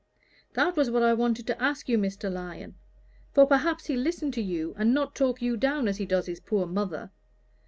"That 0.53 0.75
was 0.75 0.89
what 0.89 1.03
I 1.03 1.13
wanted 1.13 1.45
to 1.45 1.61
ask 1.61 1.87
you, 1.87 1.95
Mr. 1.95 2.33
Lyon. 2.33 2.73
For 3.33 3.45
perhaps 3.45 3.85
he'll 3.85 3.99
listen 3.99 4.31
to 4.31 4.41
you, 4.41 4.73
and 4.75 4.95
not 4.95 5.13
talk 5.13 5.43
you 5.43 5.55
down 5.55 5.87
as 5.87 5.97
he 5.97 6.07
does 6.07 6.25
his 6.25 6.39
poor 6.39 6.65
mother. 6.65 7.11